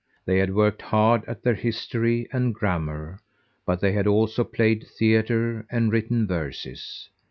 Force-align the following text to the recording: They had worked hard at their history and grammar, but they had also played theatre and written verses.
They 0.25 0.39
had 0.39 0.55
worked 0.55 0.81
hard 0.81 1.23
at 1.25 1.43
their 1.43 1.53
history 1.53 2.27
and 2.33 2.55
grammar, 2.55 3.19
but 3.67 3.81
they 3.81 3.91
had 3.91 4.07
also 4.07 4.43
played 4.43 4.87
theatre 4.97 5.67
and 5.69 5.91
written 5.91 6.25
verses. 6.25 7.07